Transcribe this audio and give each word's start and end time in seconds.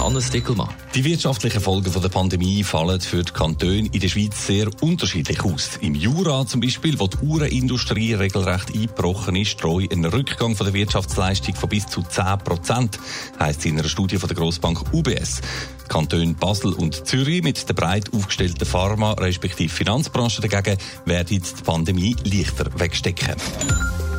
Hannes 0.00 0.30
Dickelmann. 0.30 0.68
Die 0.94 1.04
wirtschaftlichen 1.04 1.60
Folgen 1.60 1.92
der 1.92 2.08
Pandemie 2.08 2.64
fallen 2.64 3.00
für 3.00 3.22
die 3.22 3.32
Kantone 3.32 3.88
in 3.92 4.00
der 4.00 4.08
Schweiz 4.08 4.46
sehr 4.46 4.68
unterschiedlich 4.80 5.44
aus. 5.44 5.78
Im 5.80 5.94
Jura 5.94 6.46
zum 6.46 6.60
Beispiel, 6.60 6.98
wo 6.98 7.06
die 7.06 7.18
Uhrenindustrie 7.18 8.14
regelrecht 8.14 8.74
eingebrochen 8.74 9.36
ist, 9.36 9.58
treu 9.60 9.86
ein 9.90 10.04
Rückgang 10.04 10.56
von 10.56 10.66
der 10.66 10.74
Wirtschaftsleistung 10.74 11.54
von 11.54 11.68
bis 11.68 11.86
zu 11.86 12.02
10 12.02 12.38
Prozent, 12.38 12.98
heisst 13.38 13.60
es 13.60 13.66
in 13.66 13.78
einer 13.78 13.88
Studie 13.88 14.16
von 14.16 14.28
der 14.28 14.36
Grossbank 14.36 14.92
UBS. 14.92 15.42
Die 15.84 15.88
Kantone 15.88 16.34
Basel 16.34 16.72
und 16.72 17.06
Zürich 17.06 17.42
mit 17.42 17.68
der 17.68 17.74
breit 17.74 18.12
aufgestellten 18.12 18.66
Pharma- 18.66 19.12
respektive 19.12 19.72
Finanzbranche 19.72 20.40
dagegen 20.40 20.78
werden 21.04 21.40
die 21.40 21.62
Pandemie 21.62 22.16
leichter 22.24 22.66
wegstecken. 22.78 23.36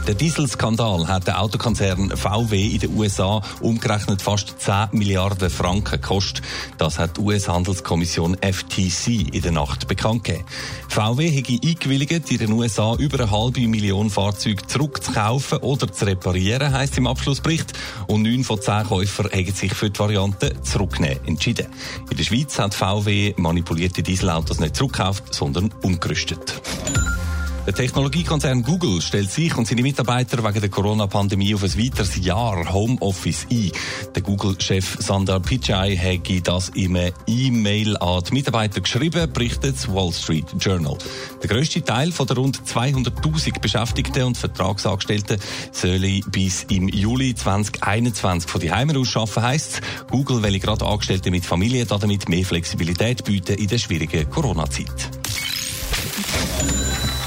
Der 0.08 0.16
Dieselskandal 0.16 1.08
hat 1.08 1.28
der 1.28 1.40
Autokonzern 1.40 2.10
VW 2.18 2.74
in 2.74 2.80
den 2.80 2.98
USA 2.98 3.42
umgerechnet 3.62 4.22
fast 4.22 4.60
10 4.60 4.88
Milliarden 4.94 5.50
Franken 5.52 6.02
gekostet. 6.02 6.44
Das 6.80 6.98
hat 6.98 7.18
die 7.18 7.22
US-Handelskommission 7.22 8.36
FTC 8.42 9.32
in 9.32 9.42
der 9.44 9.52
Nacht 9.52 9.88
bekannt 9.88 10.24
gegeben. 10.24 10.46
VW 10.90 11.30
hätte 11.30 11.54
eingewilligt, 11.54 12.32
in 12.32 12.38
den 12.40 12.52
USA 12.54 12.96
über 12.96 13.20
eine 13.20 13.32
halbe 13.32 13.68
Million 13.68 14.10
Fahrzeuge 14.10 14.66
zurückzukaufen 14.66 15.60
oder 15.60 15.92
zu 15.92 16.06
reparieren, 16.06 16.74
heisst 16.74 16.98
im 16.98 17.06
Abschlussbericht. 17.06 17.74
Und 18.08 18.24
neun 18.24 18.44
von 18.44 18.60
zehn 18.60 18.84
Käufern 18.84 19.30
haben 19.32 19.54
sich 19.54 19.74
für 19.76 19.92
die 19.92 20.00
Variante 20.00 20.60
zurücknehmen 20.64 21.20
entschieden. 21.28 21.68
In 22.10 22.18
der 22.18 22.24
Schweiz 22.24 22.58
hat 22.58 22.74
VW 22.74 23.36
manipulierte 23.38 24.02
Dieselautos 24.02 24.60
nicht 24.60 24.76
zurückgekauft, 24.76 25.34
sondern 25.34 25.72
umgerüstet. 25.84 26.60
Der 27.68 27.76
Technologiekonzern 27.76 28.64
Google 28.64 29.02
stellt 29.02 29.30
sich 29.30 29.56
und 29.56 29.68
seine 29.68 29.84
Mitarbeiter 29.84 30.44
wegen 30.44 30.62
der 30.62 30.70
Corona-Pandemie 30.70 31.54
auf 31.54 31.64
ein 31.64 31.78
weiteres 31.78 32.18
Jahr 32.18 32.74
Homeoffice 32.74 33.46
ein. 33.52 33.72
Der 34.16 34.24
Google-Chef 34.24 34.98
Sundar 35.00 35.40
Pichai 35.40 35.96
hat 35.96 36.48
das 36.48 36.70
in 36.70 36.98
einer 36.98 37.12
E-Mail 37.28 37.98
an 37.98 38.24
die 38.24 38.34
Mitarbeiter 38.34 38.82
geschrieben, 38.82 39.32
berichtet 39.32 39.76
das 39.76 39.88
Wall 39.88 40.12
Street 40.12 40.48
Journal. 40.60 40.98
Der 41.44 41.50
grösste 41.50 41.84
Teil 41.84 42.12
von 42.12 42.26
der 42.26 42.38
rund 42.38 42.60
200.000 42.64 43.60
Beschäftigten 43.60 44.24
und 44.24 44.38
Vertragsangestellten 44.40 45.38
soll 45.72 46.22
bis 46.32 46.64
im 46.64 46.88
Juli 46.88 47.36
2021 47.36 48.50
von 48.50 48.60
die 48.60 48.72
Heimen 48.72 48.98
aus 48.98 49.16
arbeiten, 49.16 49.42
heisst 49.44 49.82
Google 50.10 50.42
will 50.42 50.58
gerade 50.58 50.84
Angestellte 50.84 51.30
mit 51.30 51.46
Familie 51.46 51.86
damit 51.86 52.28
mehr 52.28 52.44
Flexibilität 52.44 53.24
bieten 53.24 53.54
in 53.54 53.68
der 53.68 53.78
schwierigen 53.78 54.28
Corona-Zeit. 54.32 55.21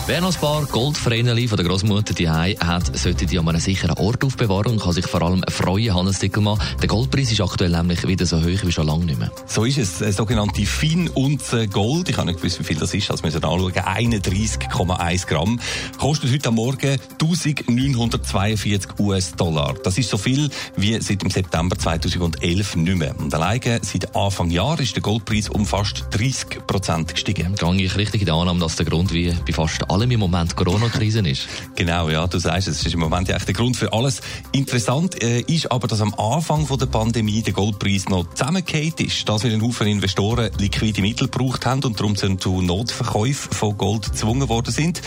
Wer 0.07 0.21
noch 0.21 0.35
ein 0.35 0.39
paar 0.39 0.67
Goldvreneli 0.67 1.49
von 1.49 1.57
der 1.57 1.65
Großmutter 1.65 2.13
die 2.13 2.29
hat, 2.29 2.95
sollte 2.95 3.25
die 3.25 3.39
an 3.39 3.49
einem 3.49 3.59
sicheren 3.59 3.97
Ort 3.97 4.23
aufbewahren 4.23 4.73
und 4.73 4.83
kann 4.83 4.93
sich 4.93 5.07
vor 5.07 5.23
allem 5.23 5.43
freuen, 5.49 5.95
Hannes 5.95 6.19
Dickelmann. 6.19 6.61
Der 6.83 6.89
Goldpreis 6.89 7.33
ist 7.33 7.41
aktuell 7.41 7.71
nämlich 7.71 8.07
wieder 8.07 8.27
so 8.27 8.37
hoch 8.37 8.65
wie 8.65 8.71
schon 8.71 8.87
lange 8.87 9.07
nicht 9.07 9.19
mehr. 9.19 9.33
So 9.47 9.65
ist 9.65 9.79
es. 9.79 10.03
Eine 10.03 10.13
sogenannte 10.13 10.67
Feinunze 10.67 11.69
Gold, 11.69 12.11
ich 12.11 12.19
habe 12.19 12.27
nicht 12.27 12.37
gewusst, 12.37 12.61
wie 12.61 12.65
viel 12.65 12.77
das 12.77 12.93
ist, 12.93 13.11
als 13.11 13.23
wir 13.23 13.31
es 13.31 13.37
anschauen, 13.37 13.73
31,1 13.73 15.27
Gramm, 15.27 15.59
kostet 15.99 16.31
heute 16.31 16.51
am 16.51 16.57
Morgen 16.57 16.99
1942 17.23 18.99
US-Dollar. 18.99 19.73
Das 19.85 19.97
ist 19.97 20.11
so 20.11 20.19
viel 20.19 20.51
wie 20.77 21.01
seit 21.01 21.23
dem 21.23 21.31
September 21.31 21.79
2011 21.79 22.77
nicht 22.77 22.98
mehr. 22.98 23.19
Und 23.19 23.33
alleine 23.33 23.81
seit 23.81 24.14
Anfang 24.14 24.51
Jahr 24.51 24.79
ist 24.81 24.97
der 24.97 25.03
Goldpreis 25.03 25.48
um 25.48 25.64
fast 25.64 26.05
30 26.11 26.67
Prozent 26.67 27.14
gestiegen. 27.14 27.55
Gehe 27.55 27.87
ich 27.87 27.97
richtig 27.97 28.20
in 28.20 28.27
der 28.27 28.35
Annahme, 28.35 28.61
dass 28.61 28.77
der 28.77 28.85
Grund 28.85 29.11
wie 29.14 29.35
bei 29.47 29.53
fast 29.55 29.94
allem 29.95 30.11
im 30.11 30.21
Moment 30.21 30.57
Corona-Krise 30.57 31.21
ist. 31.21 31.47
Genau, 31.77 32.11
ja, 32.11 32.27
du 32.27 32.39
sagst, 32.39 32.69
es 32.69 32.85
ist 32.85 32.95
im 32.95 33.01
Moment 33.01 33.29
echt 33.31 33.47
der 33.47 33.55
Grund 33.55 33.77
für 33.77 33.93
alles. 33.93 34.21
Interessant 34.53 35.23
äh, 35.23 35.41
ist 35.41 35.71
aber, 35.71 35.87
dass 35.87 36.01
am 36.01 36.15
Anfang 36.15 36.67
von 36.67 36.79
der 36.79 36.87
Pandemie 36.87 37.43
der 37.43 37.53
Goldpreis 37.53 38.09
noch 38.09 38.29
zusammengekehrt 38.35 39.01
ist. 39.01 39.29
Das, 39.29 39.45
weil 39.45 39.53
ein 39.53 39.63
Haufen 39.63 39.87
Investoren 39.87 40.51
liquide 40.59 41.01
Mittel 41.01 41.29
gebraucht 41.29 41.65
haben 41.65 41.85
und 41.85 41.99
darum 41.99 42.17
zu 42.17 42.61
Notverkäufen 42.61 43.53
von 43.53 43.79
Gold 43.79 44.11
gezwungen 44.11 44.49
worden 44.49 44.73
sind. 44.73 45.01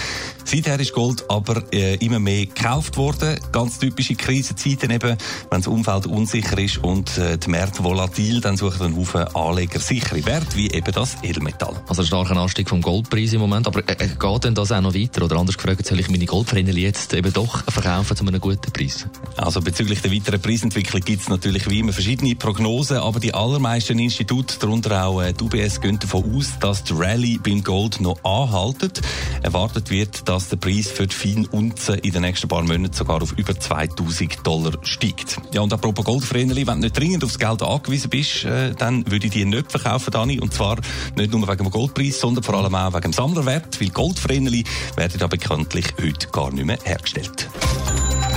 Seither 0.46 0.80
ist 0.80 0.94
Gold 0.94 1.26
aber 1.30 1.64
äh, 1.74 1.96
immer 1.96 2.20
mehr 2.20 2.46
gekauft 2.46 2.96
worden. 2.96 3.38
Ganz 3.52 3.80
typische 3.80 4.16
Krisenzeiten 4.16 4.92
eben, 4.92 5.18
wenn 5.50 5.60
das 5.60 5.68
Umfeld 5.68 6.08
unsicher 6.08 6.58
ist 6.58 6.78
und 6.78 7.18
äh, 7.18 7.38
die 7.38 7.50
Märkte 7.50 7.84
volatil, 7.84 8.40
dann 8.40 8.56
suchen 8.56 8.86
ein 8.86 8.96
Haufen 8.96 9.24
Anleger 9.36 9.80
sichere 9.80 10.26
Werte, 10.26 10.56
wie 10.56 10.72
eben 10.72 10.94
das 10.94 11.18
Edelmetall. 11.22 11.76
Also 11.90 12.04
ein 12.04 12.06
starker 12.06 12.38
Anstieg 12.38 12.70
vom 12.70 12.82
Goldpreis 12.82 13.34
im 13.34 13.42
Moment, 13.42 13.68
aber 13.68 13.80
äh, 13.80 14.08
geht 14.08 14.44
denn 14.46 14.56
das 14.56 14.72
auch 14.78 14.82
noch 14.82 14.94
weiter? 14.94 15.24
Oder 15.24 15.38
anders 15.38 15.58
gefragt, 15.58 15.86
soll 15.86 16.00
ich 16.00 16.10
meine 16.10 16.26
Goldbrennel 16.26 16.78
jetzt 16.78 17.14
eben 17.14 17.34
doch 17.34 17.64
verkaufen 17.70 18.16
zu 18.16 18.26
einem 18.26 18.40
guten 18.40 18.72
Preis? 18.72 19.08
Also 19.36 19.62
bezüglich 19.62 20.02
der 20.02 20.12
weiteren 20.12 20.42
Preisentwicklung 20.42 21.02
gibt 21.02 21.22
es 21.22 21.30
natürlich 21.30 21.70
wie 21.70 21.80
immer 21.80 21.94
verschiedene 21.94 22.36
Prognosen, 22.36 22.98
aber 22.98 23.20
die 23.20 23.34
allermeisten 23.34 24.00
Institute, 24.00 24.56
darunter 24.60 25.06
auch 25.06 25.22
äh, 25.22 25.34
die 25.34 25.44
UBS, 25.44 25.82
gehen 25.82 26.00
davon 26.00 26.36
aus, 26.36 26.54
dass 26.60 26.84
die 26.84 26.94
Rallye 26.94 27.40
beim 27.40 27.64
Gold 27.64 28.02
noch 28.02 28.24
anhaltet. 28.24 29.02
Erwartet 29.42 29.90
wird, 29.90 30.28
dass 30.28 30.50
der 30.50 30.58
Preis 30.58 30.88
für 30.88 31.08
die 31.08 31.16
Feinunze 31.16 31.96
in 31.96 32.12
den 32.12 32.22
nächsten 32.22 32.48
paar 32.48 32.64
Monaten 32.64 32.94
sogar 32.94 33.22
auf 33.22 33.34
über 33.34 33.58
2000 33.60 34.46
Dollar 34.46 34.74
steigt. 34.84 35.38
Ja, 35.54 35.62
und 35.62 35.74
apropos 35.74 36.06
Goldvreneli, 36.06 36.68
wenn 36.68 36.82
du 36.82 36.88
nicht 36.88 36.98
dringend 36.98 37.24
aufs 37.24 37.40
Geld 37.40 37.62
angewiesen 37.62 38.10
bist, 38.10 38.46
äh, 38.46 38.74
dann 38.76 39.10
würde 39.10 39.28
ich 39.28 39.34
die 39.34 39.46
nicht 39.46 39.72
verkaufen, 39.72 40.12
Dani. 40.12 40.40
Und 40.40 40.54
zwar 40.54 40.78
nicht 41.16 41.32
nur 41.32 41.48
wegen 41.48 41.64
dem 41.64 41.72
Goldpreis, 41.72 42.20
sondern 42.20 42.44
vor 42.44 42.56
allem 42.56 42.76
auch 42.76 42.94
wegen 42.94 43.02
dem 43.02 43.14
Sammlerwert, 43.14 43.80
weil 43.80 43.90
Goldvreneli 43.90 44.64
werden 44.96 45.20
da 45.20 45.28
bekanntlich 45.28 45.86
heute 46.02 46.28
gar 46.30 46.52
nicht 46.52 46.66
mehr 46.66 46.80
hergestellt. 46.84 47.50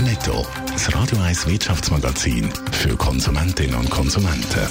Netto, 0.03 0.47
das 0.73 0.95
Radio 0.95 1.19
1 1.19 1.47
Wirtschaftsmagazin 1.47 2.51
für 2.73 2.97
Konsumentinnen 2.97 3.75
und 3.75 3.91
Konsumenten. 3.91 4.67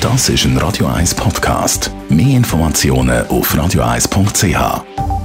Das 0.00 0.28
ist 0.28 0.44
ein 0.44 0.56
Radio 0.58 0.86
1 0.86 1.14
Podcast. 1.14 1.90
Mehr 2.08 2.36
Informationen 2.36 3.26
auf 3.28 3.54
radio1.ch. 3.54 5.19